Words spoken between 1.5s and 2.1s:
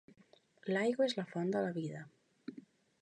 de la vida.